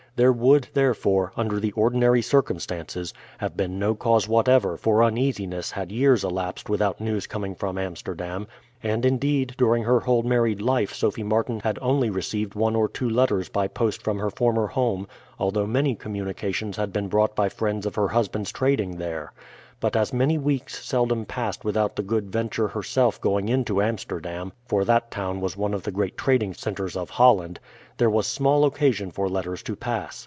[0.17, 5.89] There would, therefore, under the ordinary circumstances, have been no cause whatever for uneasiness had
[5.89, 8.45] years elapsed without news coming from Amsterdam;
[8.83, 13.09] and, indeed, during her whole married life Sophie Martin had only received one or two
[13.09, 15.07] letters by post from her former home,
[15.39, 19.31] although many communications had been brought by friends of her husband's trading there.
[19.79, 24.85] But as many weeks seldom passed without the Good Venture herself going into Amsterdam, for
[24.85, 27.59] that town was one of the great trading centres of Holland,
[27.97, 30.19] there was small occasion for letters to pass.